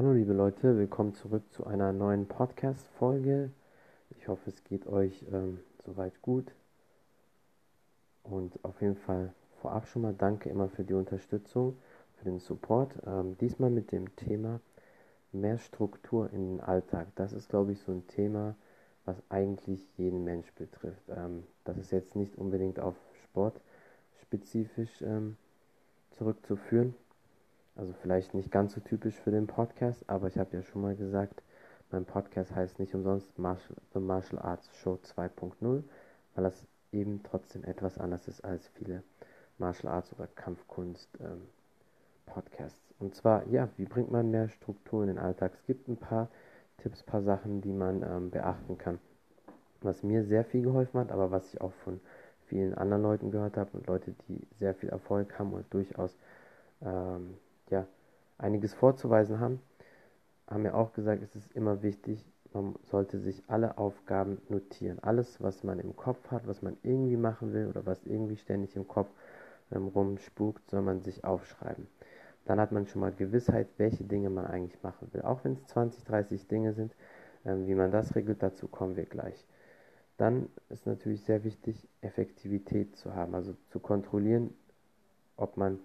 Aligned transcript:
Hallo 0.00 0.12
liebe 0.12 0.32
Leute, 0.32 0.78
willkommen 0.78 1.12
zurück 1.12 1.42
zu 1.52 1.66
einer 1.66 1.92
neuen 1.92 2.26
Podcast-Folge. 2.26 3.50
Ich 4.16 4.28
hoffe, 4.28 4.48
es 4.48 4.64
geht 4.64 4.86
euch 4.86 5.26
ähm, 5.30 5.60
soweit 5.84 6.22
gut. 6.22 6.54
Und 8.22 8.64
auf 8.64 8.80
jeden 8.80 8.96
Fall 8.96 9.34
vorab 9.60 9.86
schon 9.88 10.00
mal 10.00 10.14
danke 10.14 10.48
immer 10.48 10.70
für 10.70 10.84
die 10.84 10.94
Unterstützung, 10.94 11.76
für 12.16 12.24
den 12.24 12.38
Support. 12.38 12.94
Ähm, 13.06 13.36
diesmal 13.42 13.68
mit 13.68 13.92
dem 13.92 14.16
Thema 14.16 14.62
mehr 15.32 15.58
Struktur 15.58 16.32
in 16.32 16.48
den 16.48 16.60
Alltag. 16.62 17.08
Das 17.16 17.34
ist, 17.34 17.50
glaube 17.50 17.72
ich, 17.72 17.80
so 17.80 17.92
ein 17.92 18.06
Thema, 18.06 18.56
was 19.04 19.22
eigentlich 19.28 19.86
jeden 19.98 20.24
Mensch 20.24 20.50
betrifft. 20.54 21.10
Ähm, 21.10 21.44
das 21.64 21.76
ist 21.76 21.92
jetzt 21.92 22.16
nicht 22.16 22.38
unbedingt 22.38 22.80
auf 22.80 22.94
Sport 23.24 23.60
spezifisch 24.22 25.02
ähm, 25.02 25.36
zurückzuführen 26.12 26.94
also 27.76 27.92
vielleicht 28.02 28.34
nicht 28.34 28.50
ganz 28.50 28.74
so 28.74 28.80
typisch 28.80 29.18
für 29.20 29.30
den 29.30 29.46
Podcast, 29.46 30.04
aber 30.08 30.28
ich 30.28 30.38
habe 30.38 30.56
ja 30.56 30.62
schon 30.62 30.82
mal 30.82 30.96
gesagt, 30.96 31.42
mein 31.90 32.04
Podcast 32.04 32.54
heißt 32.54 32.78
nicht 32.78 32.94
umsonst 32.94 33.38
Martial, 33.38 33.76
The 33.94 34.00
Martial 34.00 34.40
Arts 34.40 34.68
Show 34.76 34.98
2.0, 35.02 35.82
weil 36.34 36.44
das 36.44 36.66
eben 36.92 37.22
trotzdem 37.22 37.64
etwas 37.64 37.98
anders 37.98 38.28
ist 38.28 38.44
als 38.44 38.68
viele 38.68 39.02
Martial 39.58 39.92
Arts 39.92 40.12
oder 40.12 40.26
Kampfkunst 40.28 41.08
ähm, 41.20 41.42
Podcasts. 42.26 42.94
Und 42.98 43.14
zwar, 43.14 43.46
ja, 43.48 43.68
wie 43.76 43.86
bringt 43.86 44.10
man 44.10 44.30
mehr 44.30 44.48
Struktur 44.48 45.02
in 45.02 45.08
den 45.08 45.18
Alltag? 45.18 45.52
Es 45.54 45.66
gibt 45.66 45.88
ein 45.88 45.96
paar 45.96 46.28
Tipps, 46.78 47.02
ein 47.02 47.06
paar 47.06 47.22
Sachen, 47.22 47.60
die 47.60 47.72
man 47.72 48.02
ähm, 48.02 48.30
beachten 48.30 48.78
kann. 48.78 48.98
Was 49.80 50.02
mir 50.02 50.24
sehr 50.24 50.44
viel 50.44 50.62
geholfen 50.62 51.00
hat, 51.00 51.10
aber 51.10 51.30
was 51.30 51.52
ich 51.52 51.60
auch 51.60 51.72
von 51.84 52.00
vielen 52.46 52.74
anderen 52.74 53.02
Leuten 53.02 53.30
gehört 53.30 53.56
habe 53.56 53.70
und 53.72 53.86
Leute, 53.86 54.14
die 54.28 54.46
sehr 54.58 54.74
viel 54.74 54.88
Erfolg 54.90 55.38
haben 55.38 55.52
und 55.52 55.72
durchaus 55.72 56.16
ähm, 56.82 57.34
ja, 57.70 57.86
einiges 58.38 58.74
vorzuweisen 58.74 59.40
haben, 59.40 59.60
haben 60.46 60.64
wir 60.64 60.74
auch 60.74 60.92
gesagt, 60.92 61.22
es 61.22 61.34
ist 61.36 61.54
immer 61.54 61.82
wichtig, 61.82 62.24
man 62.52 62.74
sollte 62.82 63.20
sich 63.20 63.42
alle 63.46 63.78
Aufgaben 63.78 64.38
notieren. 64.48 64.98
Alles, 65.02 65.40
was 65.40 65.62
man 65.62 65.78
im 65.78 65.94
Kopf 65.94 66.30
hat, 66.30 66.46
was 66.46 66.62
man 66.62 66.76
irgendwie 66.82 67.16
machen 67.16 67.52
will 67.52 67.68
oder 67.68 67.86
was 67.86 68.04
irgendwie 68.04 68.36
ständig 68.36 68.74
im 68.74 68.88
Kopf 68.88 69.08
ähm, 69.70 69.88
rumspukt, 69.88 70.68
soll 70.68 70.82
man 70.82 71.00
sich 71.00 71.24
aufschreiben. 71.24 71.86
Dann 72.46 72.58
hat 72.58 72.72
man 72.72 72.86
schon 72.86 73.00
mal 73.02 73.12
Gewissheit, 73.12 73.68
welche 73.76 74.02
Dinge 74.02 74.30
man 74.30 74.46
eigentlich 74.46 74.82
machen 74.82 75.08
will. 75.12 75.22
Auch 75.22 75.44
wenn 75.44 75.52
es 75.52 75.66
20, 75.66 76.04
30 76.04 76.48
Dinge 76.48 76.72
sind, 76.72 76.92
ähm, 77.44 77.68
wie 77.68 77.74
man 77.74 77.92
das 77.92 78.16
regelt, 78.16 78.42
dazu 78.42 78.66
kommen 78.66 78.96
wir 78.96 79.04
gleich. 79.04 79.46
Dann 80.16 80.48
ist 80.68 80.86
natürlich 80.86 81.22
sehr 81.22 81.44
wichtig, 81.44 81.88
Effektivität 82.02 82.96
zu 82.96 83.14
haben, 83.14 83.34
also 83.34 83.54
zu 83.68 83.78
kontrollieren, 83.78 84.52
ob 85.36 85.56
man 85.56 85.78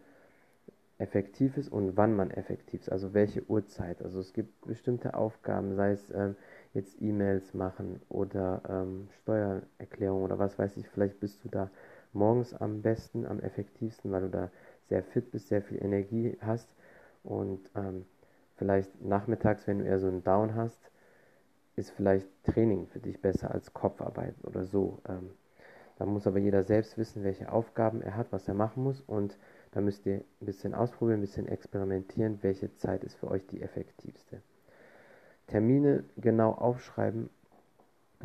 effektiv 0.97 1.57
ist 1.57 1.69
und 1.69 1.97
wann 1.97 2.15
man 2.15 2.31
effektiv 2.31 2.81
ist, 2.81 2.91
also 2.91 3.13
welche 3.13 3.43
Uhrzeit. 3.49 4.01
Also 4.01 4.19
es 4.19 4.33
gibt 4.33 4.65
bestimmte 4.65 5.13
Aufgaben, 5.13 5.75
sei 5.75 5.91
es 5.91 6.09
ähm, 6.11 6.35
jetzt 6.73 7.01
E-Mails 7.01 7.53
machen 7.53 8.01
oder 8.09 8.61
ähm, 8.69 9.09
Steuererklärung 9.21 10.23
oder 10.23 10.39
was 10.39 10.57
weiß 10.57 10.77
ich, 10.77 10.87
vielleicht 10.89 11.19
bist 11.19 11.43
du 11.43 11.49
da 11.49 11.69
morgens 12.13 12.53
am 12.53 12.81
besten, 12.81 13.25
am 13.25 13.39
effektivsten, 13.41 14.11
weil 14.11 14.21
du 14.21 14.29
da 14.29 14.51
sehr 14.87 15.03
fit 15.03 15.31
bist, 15.31 15.49
sehr 15.49 15.61
viel 15.61 15.83
Energie 15.83 16.37
hast 16.41 16.69
und 17.23 17.69
ähm, 17.75 18.05
vielleicht 18.55 19.03
nachmittags, 19.03 19.67
wenn 19.67 19.79
du 19.79 19.85
eher 19.85 19.99
so 19.99 20.07
einen 20.07 20.23
Down 20.23 20.55
hast, 20.55 20.79
ist 21.75 21.91
vielleicht 21.91 22.27
Training 22.45 22.87
für 22.87 22.99
dich 22.99 23.21
besser 23.21 23.51
als 23.51 23.73
Kopfarbeit 23.73 24.35
oder 24.43 24.63
so. 24.65 25.01
Ähm, 25.09 25.31
da 25.97 26.05
muss 26.05 26.27
aber 26.27 26.39
jeder 26.39 26.63
selbst 26.63 26.97
wissen, 26.97 27.23
welche 27.23 27.51
Aufgaben 27.51 28.01
er 28.01 28.17
hat, 28.17 28.31
was 28.31 28.47
er 28.47 28.53
machen 28.53 28.83
muss 28.83 29.01
und 29.01 29.37
da 29.71 29.81
müsst 29.81 30.05
ihr 30.05 30.15
ein 30.41 30.45
bisschen 30.45 30.73
ausprobieren, 30.73 31.19
ein 31.19 31.21
bisschen 31.21 31.47
experimentieren, 31.47 32.39
welche 32.41 32.75
Zeit 32.75 33.03
ist 33.03 33.15
für 33.15 33.29
euch 33.29 33.45
die 33.47 33.61
effektivste. 33.61 34.41
Termine 35.47 36.03
genau 36.17 36.51
aufschreiben 36.51 37.29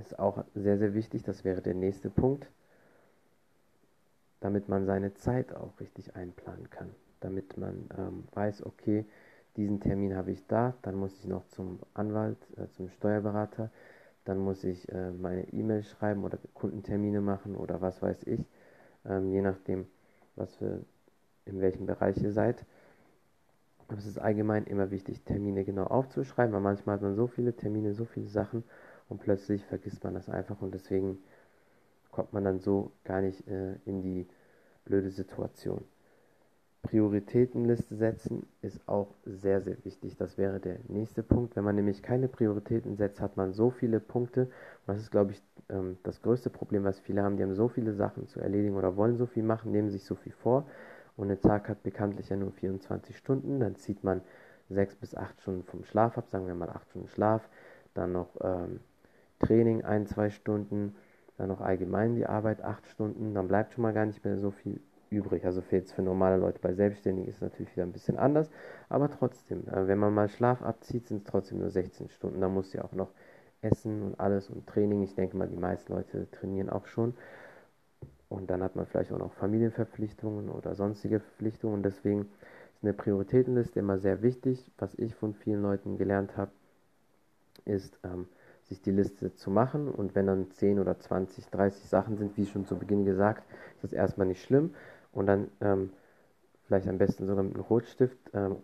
ist 0.00 0.18
auch 0.18 0.44
sehr, 0.54 0.78
sehr 0.78 0.94
wichtig. 0.94 1.22
Das 1.22 1.44
wäre 1.44 1.60
der 1.60 1.74
nächste 1.74 2.10
Punkt, 2.10 2.46
damit 4.40 4.68
man 4.68 4.86
seine 4.86 5.14
Zeit 5.14 5.54
auch 5.54 5.78
richtig 5.80 6.16
einplanen 6.16 6.70
kann. 6.70 6.90
Damit 7.20 7.58
man 7.58 7.88
ähm, 7.98 8.24
weiß, 8.32 8.64
okay, 8.64 9.04
diesen 9.56 9.80
Termin 9.80 10.16
habe 10.16 10.30
ich 10.30 10.46
da, 10.46 10.74
dann 10.82 10.94
muss 10.94 11.18
ich 11.18 11.26
noch 11.26 11.46
zum 11.48 11.80
Anwalt, 11.92 12.38
äh, 12.56 12.68
zum 12.70 12.88
Steuerberater, 12.88 13.70
dann 14.24 14.38
muss 14.38 14.64
ich 14.64 14.88
äh, 14.90 15.10
meine 15.10 15.48
E-Mail 15.52 15.82
schreiben 15.82 16.24
oder 16.24 16.38
Kundentermine 16.54 17.20
machen 17.20 17.56
oder 17.56 17.80
was 17.80 18.02
weiß 18.02 18.24
ich, 18.24 18.44
ähm, 19.06 19.30
je 19.30 19.42
nachdem, 19.42 19.86
was 20.36 20.54
für 20.56 20.84
in 21.46 21.60
welchem 21.60 21.86
Bereich 21.86 22.16
ihr 22.18 22.32
seid. 22.32 22.64
Aber 23.88 23.98
es 23.98 24.06
ist 24.06 24.18
allgemein 24.18 24.64
immer 24.64 24.90
wichtig, 24.90 25.22
Termine 25.24 25.64
genau 25.64 25.84
aufzuschreiben, 25.84 26.52
weil 26.52 26.60
manchmal 26.60 26.96
hat 26.96 27.02
man 27.02 27.16
so 27.16 27.26
viele 27.26 27.54
Termine, 27.54 27.94
so 27.94 28.04
viele 28.04 28.28
Sachen 28.28 28.62
und 29.08 29.20
plötzlich 29.20 29.64
vergisst 29.64 30.04
man 30.04 30.14
das 30.14 30.28
einfach 30.28 30.62
und 30.62 30.72
deswegen 30.72 31.18
kommt 32.12 32.32
man 32.32 32.44
dann 32.44 32.60
so 32.60 32.92
gar 33.04 33.20
nicht 33.20 33.48
äh, 33.48 33.74
in 33.84 34.02
die 34.02 34.26
blöde 34.84 35.10
Situation. 35.10 35.84
Prioritätenliste 36.82 37.94
setzen 37.94 38.46
ist 38.62 38.80
auch 38.88 39.14
sehr, 39.24 39.60
sehr 39.60 39.76
wichtig. 39.84 40.16
Das 40.16 40.38
wäre 40.38 40.60
der 40.60 40.78
nächste 40.88 41.22
Punkt. 41.22 41.54
Wenn 41.54 41.64
man 41.64 41.76
nämlich 41.76 42.02
keine 42.02 42.26
Prioritäten 42.26 42.96
setzt, 42.96 43.20
hat 43.20 43.36
man 43.36 43.52
so 43.52 43.70
viele 43.70 44.00
Punkte. 44.00 44.42
Und 44.42 44.50
das 44.86 44.98
ist, 44.98 45.10
glaube 45.10 45.32
ich, 45.32 45.42
ähm, 45.68 45.98
das 46.02 46.22
größte 46.22 46.50
Problem, 46.50 46.84
was 46.84 46.98
viele 46.98 47.22
haben. 47.22 47.36
Die 47.36 47.42
haben 47.42 47.54
so 47.54 47.68
viele 47.68 47.92
Sachen 47.92 48.26
zu 48.26 48.40
erledigen 48.40 48.76
oder 48.76 48.96
wollen 48.96 49.16
so 49.16 49.26
viel 49.26 49.42
machen, 49.42 49.72
nehmen 49.72 49.90
sich 49.90 50.04
so 50.04 50.14
viel 50.14 50.32
vor, 50.32 50.66
und 51.20 51.28
der 51.28 51.40
Tag 51.40 51.68
hat 51.68 51.82
bekanntlich 51.82 52.30
ja 52.30 52.36
nur 52.36 52.50
24 52.50 53.16
Stunden. 53.18 53.60
Dann 53.60 53.76
zieht 53.76 54.02
man 54.02 54.22
6 54.70 54.96
bis 54.96 55.14
8 55.14 55.38
Stunden 55.42 55.64
vom 55.64 55.84
Schlaf 55.84 56.16
ab, 56.16 56.30
sagen 56.30 56.46
wir 56.46 56.54
mal 56.54 56.70
8 56.70 56.88
Stunden 56.88 57.08
Schlaf. 57.08 57.46
Dann 57.92 58.12
noch 58.12 58.30
ähm, 58.40 58.80
Training, 59.38 59.84
1, 59.84 60.10
2 60.10 60.30
Stunden. 60.30 60.96
Dann 61.36 61.48
noch 61.48 61.60
allgemein 61.60 62.14
die 62.14 62.24
Arbeit, 62.24 62.62
8 62.62 62.86
Stunden. 62.86 63.34
Dann 63.34 63.48
bleibt 63.48 63.74
schon 63.74 63.82
mal 63.82 63.92
gar 63.92 64.06
nicht 64.06 64.24
mehr 64.24 64.38
so 64.38 64.50
viel 64.50 64.80
übrig. 65.10 65.44
Also 65.44 65.62
jetzt 65.70 65.92
für 65.92 66.02
normale 66.02 66.36
Leute 66.36 66.60
bei 66.60 66.72
Selbstständigen 66.72 67.28
ist 67.28 67.36
es 67.36 67.42
natürlich 67.42 67.72
wieder 67.72 67.84
ein 67.84 67.92
bisschen 67.92 68.16
anders. 68.16 68.50
Aber 68.88 69.10
trotzdem, 69.10 69.68
äh, 69.68 69.86
wenn 69.86 69.98
man 69.98 70.14
mal 70.14 70.28
Schlaf 70.28 70.62
abzieht, 70.62 71.08
sind 71.08 71.18
es 71.18 71.24
trotzdem 71.24 71.58
nur 71.58 71.70
16 71.70 72.08
Stunden. 72.08 72.40
Da 72.40 72.48
muss 72.48 72.72
ja 72.72 72.84
auch 72.84 72.92
noch 72.92 73.10
essen 73.60 74.02
und 74.02 74.20
alles 74.20 74.48
und 74.48 74.66
Training. 74.66 75.02
Ich 75.02 75.14
denke 75.14 75.36
mal, 75.36 75.48
die 75.48 75.56
meisten 75.56 75.92
Leute 75.92 76.30
trainieren 76.30 76.70
auch 76.70 76.86
schon. 76.86 77.14
Und 78.28 78.48
dann 78.48 78.62
hat 78.62 78.76
man 78.76 78.86
vielleicht 78.86 79.12
auch 79.12 79.18
noch 79.18 79.32
Familienverpflichtungen 79.34 80.48
oder 80.48 80.74
sonstige 80.76 81.18
Verpflichtungen. 81.18 81.82
Deswegen 81.82 82.22
ist 82.22 82.84
eine 82.84 82.92
Prioritätenliste 82.92 83.80
immer 83.80 83.98
sehr 83.98 84.22
wichtig. 84.22 84.70
Was 84.78 84.94
ich 84.94 85.14
von 85.14 85.34
vielen 85.34 85.62
Leuten 85.62 85.98
gelernt 85.98 86.36
habe, 86.36 86.52
ist, 87.64 87.98
ähm, 88.04 88.28
sich 88.62 88.80
die 88.80 88.92
Liste 88.92 89.34
zu 89.34 89.50
machen. 89.50 89.88
Und 89.88 90.14
wenn 90.14 90.26
dann 90.26 90.50
10 90.52 90.78
oder 90.78 90.98
20, 90.98 91.46
30 91.48 91.88
Sachen 91.88 92.16
sind, 92.16 92.36
wie 92.36 92.46
schon 92.46 92.66
zu 92.66 92.76
Beginn 92.78 93.04
gesagt, 93.04 93.42
ist 93.74 93.84
das 93.84 93.92
erstmal 93.92 94.28
nicht 94.28 94.42
schlimm. 94.44 94.74
Und 95.12 95.26
dann 95.26 95.48
ähm, 95.60 95.90
vielleicht 96.66 96.88
am 96.88 96.98
besten 96.98 97.26
sogar 97.26 97.42
mit 97.42 97.54
einem 97.54 97.64
Rotstift 97.64 98.18
ähm, 98.32 98.56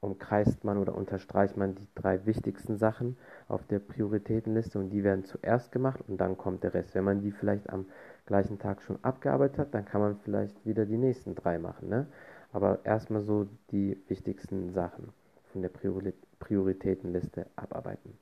umkreist 0.00 0.64
man 0.64 0.78
oder 0.78 0.94
unterstreicht 0.94 1.56
man 1.56 1.74
die 1.74 1.86
drei 1.94 2.24
wichtigsten 2.24 2.78
Sachen 2.78 3.16
auf 3.48 3.66
der 3.66 3.78
Prioritätenliste 3.78 4.78
und 4.78 4.90
die 4.90 5.04
werden 5.04 5.24
zuerst 5.24 5.72
gemacht 5.72 6.00
und 6.08 6.18
dann 6.18 6.38
kommt 6.38 6.64
der 6.64 6.74
Rest. 6.74 6.94
Wenn 6.94 7.04
man 7.04 7.20
die 7.20 7.30
vielleicht 7.30 7.68
am 7.70 7.86
gleichen 8.26 8.58
Tag 8.58 8.82
schon 8.82 8.98
abgearbeitet 9.02 9.58
hat, 9.58 9.74
dann 9.74 9.84
kann 9.84 10.00
man 10.00 10.16
vielleicht 10.16 10.64
wieder 10.64 10.86
die 10.86 10.96
nächsten 10.96 11.34
drei 11.34 11.58
machen. 11.58 11.88
Ne? 11.88 12.06
Aber 12.52 12.80
erstmal 12.84 13.20
so 13.20 13.46
die 13.70 14.02
wichtigsten 14.08 14.72
Sachen 14.72 15.12
von 15.52 15.62
der 15.62 15.68
Priori 15.68 16.14
Prioritätenliste 16.38 17.46
abarbeiten. 17.54 18.16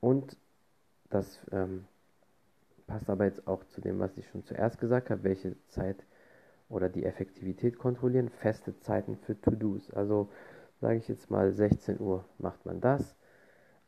Und 0.00 0.36
das 1.10 1.40
ähm, 1.52 1.84
passt 2.86 3.08
aber 3.10 3.24
jetzt 3.24 3.46
auch 3.46 3.64
zu 3.64 3.80
dem, 3.80 3.98
was 3.98 4.16
ich 4.16 4.28
schon 4.28 4.44
zuerst 4.44 4.78
gesagt 4.78 5.10
habe, 5.10 5.24
welche 5.24 5.56
Zeit 5.68 6.04
oder 6.68 6.88
die 6.88 7.04
Effektivität 7.04 7.78
kontrollieren, 7.78 8.28
feste 8.28 8.78
Zeiten 8.80 9.16
für 9.16 9.40
To-Dos. 9.40 9.90
Also 9.92 10.28
sage 10.80 10.96
ich 10.96 11.08
jetzt 11.08 11.30
mal 11.30 11.52
16 11.52 12.00
Uhr 12.00 12.24
macht 12.38 12.64
man 12.66 12.80
das, 12.80 13.16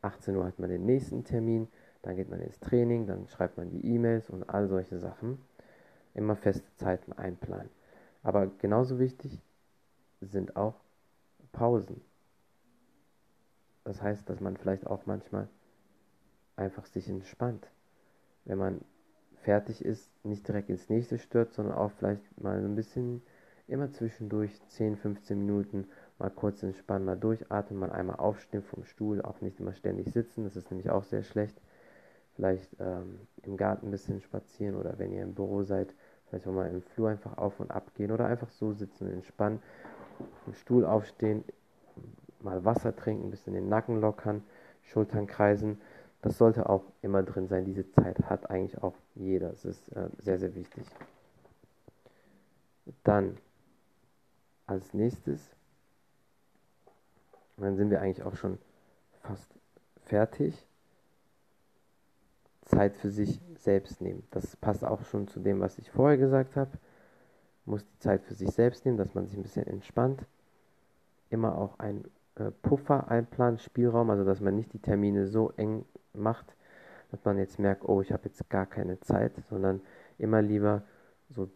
18 0.01 0.35
Uhr 0.35 0.45
hat 0.45 0.59
man 0.59 0.69
den 0.69 0.85
nächsten 0.85 1.23
Termin, 1.23 1.67
dann 2.01 2.15
geht 2.15 2.29
man 2.29 2.39
ins 2.39 2.59
Training, 2.59 3.07
dann 3.07 3.27
schreibt 3.27 3.57
man 3.57 3.69
die 3.69 3.85
E-Mails 3.85 4.29
und 4.29 4.49
all 4.49 4.67
solche 4.67 4.97
Sachen. 4.99 5.39
Immer 6.13 6.35
feste 6.35 6.73
Zeiten 6.75 7.13
einplanen. 7.13 7.69
Aber 8.23 8.47
genauso 8.47 8.99
wichtig 8.99 9.41
sind 10.21 10.55
auch 10.55 10.75
Pausen. 11.51 12.01
Das 13.83 14.01
heißt, 14.01 14.29
dass 14.29 14.39
man 14.39 14.57
vielleicht 14.57 14.87
auch 14.87 15.05
manchmal 15.05 15.47
einfach 16.55 16.85
sich 16.85 17.07
entspannt. 17.07 17.69
Wenn 18.47 18.57
man 18.57 18.81
fertig 19.43 19.83
ist, 19.83 20.09
nicht 20.25 20.47
direkt 20.47 20.69
ins 20.69 20.89
nächste 20.89 21.17
stürzt, 21.17 21.55
sondern 21.55 21.75
auch 21.75 21.91
vielleicht 21.91 22.41
mal 22.41 22.57
ein 22.57 22.75
bisschen 22.75 23.21
immer 23.67 23.91
zwischendurch 23.91 24.51
10, 24.69 24.95
15 24.95 25.37
Minuten 25.37 25.87
mal 26.17 26.29
kurz 26.29 26.63
entspannen, 26.63 27.05
mal 27.05 27.17
durchatmen, 27.17 27.79
mal 27.79 27.91
einmal 27.91 28.15
aufstehen 28.15 28.63
vom 28.63 28.83
Stuhl, 28.85 29.21
auch 29.21 29.41
nicht 29.41 29.59
immer 29.59 29.73
ständig 29.73 30.11
sitzen, 30.11 30.45
das 30.45 30.55
ist 30.55 30.71
nämlich 30.71 30.89
auch 30.89 31.03
sehr 31.03 31.23
schlecht. 31.23 31.61
Vielleicht 32.35 32.69
ähm, 32.79 33.19
im 33.43 33.57
Garten 33.57 33.87
ein 33.87 33.91
bisschen 33.91 34.21
spazieren 34.21 34.75
oder 34.75 34.97
wenn 34.97 35.11
ihr 35.11 35.23
im 35.23 35.33
Büro 35.33 35.63
seid, 35.63 35.93
vielleicht 36.27 36.47
auch 36.47 36.53
mal 36.53 36.69
im 36.69 36.81
Flur 36.81 37.09
einfach 37.09 37.37
auf 37.37 37.59
und 37.59 37.71
ab 37.71 37.91
gehen 37.95 38.11
oder 38.11 38.25
einfach 38.25 38.49
so 38.51 38.71
sitzen 38.73 39.07
und 39.07 39.13
entspannen, 39.13 39.59
vom 40.45 40.53
Stuhl 40.53 40.85
aufstehen, 40.85 41.43
mal 42.41 42.63
Wasser 42.63 42.95
trinken, 42.95 43.27
ein 43.27 43.31
bisschen 43.31 43.53
den 43.53 43.69
Nacken 43.69 43.99
lockern, 43.99 44.43
Schultern 44.83 45.27
kreisen. 45.27 45.81
Das 46.21 46.37
sollte 46.37 46.69
auch 46.69 46.83
immer 47.01 47.23
drin 47.23 47.47
sein. 47.47 47.65
Diese 47.65 47.89
Zeit 47.91 48.19
hat 48.29 48.49
eigentlich 48.49 48.81
auch 48.81 48.95
jeder. 49.15 49.49
Das 49.49 49.65
ist 49.65 49.89
äh, 49.89 50.09
sehr, 50.17 50.39
sehr 50.39 50.55
wichtig. 50.55 50.85
Dann 53.03 53.37
als 54.65 54.93
nächstes, 54.93 55.49
dann 57.57 57.75
sind 57.75 57.89
wir 57.89 58.01
eigentlich 58.01 58.23
auch 58.23 58.35
schon 58.35 58.57
fast 59.21 59.47
fertig. 60.05 60.65
Zeit 62.65 62.97
für 62.97 63.09
sich 63.09 63.39
selbst 63.55 64.01
nehmen. 64.01 64.23
Das 64.31 64.55
passt 64.57 64.83
auch 64.83 65.01
schon 65.05 65.27
zu 65.27 65.39
dem, 65.39 65.61
was 65.61 65.77
ich 65.77 65.89
vorher 65.89 66.17
gesagt 66.17 66.55
habe. 66.55 66.71
Muss 67.65 67.85
die 67.85 67.99
Zeit 67.99 68.23
für 68.23 68.33
sich 68.33 68.49
selbst 68.51 68.85
nehmen, 68.85 68.97
dass 68.97 69.13
man 69.13 69.25
sich 69.25 69.37
ein 69.37 69.43
bisschen 69.43 69.67
entspannt. 69.67 70.25
Immer 71.29 71.57
auch 71.57 71.79
ein 71.79 72.03
äh, 72.35 72.51
Puffer 72.61 73.09
einplanen, 73.09 73.57
Spielraum, 73.57 74.09
also 74.09 74.23
dass 74.23 74.41
man 74.41 74.55
nicht 74.55 74.73
die 74.73 74.79
Termine 74.79 75.27
so 75.27 75.51
eng 75.57 75.85
macht, 76.17 76.55
dass 77.11 77.23
man 77.23 77.37
jetzt 77.37 77.59
merkt, 77.59 77.87
oh, 77.87 78.01
ich 78.01 78.11
habe 78.11 78.25
jetzt 78.25 78.49
gar 78.49 78.65
keine 78.65 78.99
Zeit, 78.99 79.33
sondern 79.49 79.81
immer 80.17 80.41
lieber 80.41 80.83
so 81.29 81.49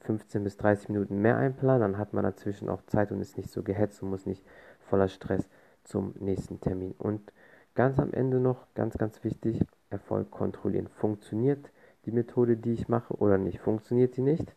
15 0.00 0.44
bis 0.44 0.56
30 0.56 0.90
Minuten 0.90 1.20
mehr 1.20 1.36
einplanen, 1.36 1.80
dann 1.80 1.98
hat 1.98 2.12
man 2.12 2.24
dazwischen 2.24 2.68
auch 2.68 2.82
Zeit 2.82 3.10
und 3.10 3.20
ist 3.20 3.36
nicht 3.36 3.50
so 3.50 3.62
gehetzt 3.62 4.02
und 4.02 4.10
muss 4.10 4.26
nicht 4.26 4.44
voller 4.78 5.08
Stress 5.08 5.48
zum 5.82 6.14
nächsten 6.18 6.60
Termin. 6.60 6.92
Und 6.92 7.32
ganz 7.74 7.98
am 7.98 8.12
Ende 8.12 8.38
noch, 8.38 8.66
ganz, 8.74 8.98
ganz 8.98 9.24
wichtig, 9.24 9.60
Erfolg 9.90 10.30
kontrollieren. 10.30 10.88
Funktioniert 10.88 11.70
die 12.04 12.12
Methode, 12.12 12.56
die 12.56 12.72
ich 12.72 12.88
mache 12.88 13.14
oder 13.14 13.38
nicht? 13.38 13.60
Funktioniert 13.60 14.16
die 14.16 14.22
nicht? 14.22 14.54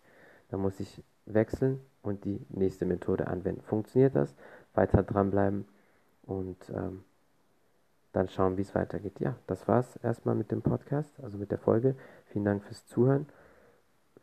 Dann 0.49 0.59
muss 0.59 0.79
ich 0.79 1.03
wechseln 1.25 1.79
und 2.01 2.25
die 2.25 2.45
nächste 2.49 2.85
Methode 2.85 3.27
anwenden. 3.27 3.61
Funktioniert 3.61 4.15
das? 4.15 4.35
Weiter 4.73 5.03
dranbleiben 5.03 5.65
und 6.23 6.57
ähm, 6.69 7.03
dann 8.17 8.29
schauen, 8.29 8.57
wie 8.57 8.61
es 8.61 8.75
weitergeht. 8.75 9.19
Ja, 9.19 9.35
das 9.45 9.67
war's 9.67 9.95
erstmal 9.97 10.35
mit 10.35 10.51
dem 10.51 10.61
Podcast, 10.61 11.13
also 11.21 11.37
mit 11.37 11.51
der 11.51 11.59
Folge. 11.59 11.95
Vielen 12.25 12.45
Dank 12.45 12.63
fürs 12.63 12.85
Zuhören. 12.85 13.27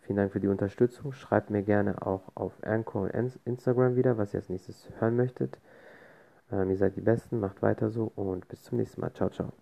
Vielen 0.03 0.17
Dank 0.17 0.33
für 0.33 0.41
die 0.41 0.49
Unterstützung. 0.49 1.13
Schreibt 1.13 1.51
mir 1.51 1.63
gerne 1.63 2.05
auch 2.07 2.23
auf 2.35 2.53
Anchor 2.63 3.03
und 3.03 3.39
Instagram 3.45 3.97
wieder, 3.97 4.19
was 4.19 4.35
ihr 4.35 4.41
als 4.41 4.51
nächstes 4.51 4.91
hören 4.99 5.17
möchtet. 5.17 5.59
Ähm, 6.53 6.71
ihr 6.71 6.77
seid 6.77 6.97
die 6.97 7.01
Besten, 7.01 7.41
macht 7.41 7.63
weiter 7.63 7.89
so 7.91 8.13
und 8.17 8.47
bis 8.49 8.65
zum 8.65 8.79
nächsten 8.79 9.01
Mal. 9.01 9.13
Ciao, 9.15 9.31
ciao. 9.31 9.53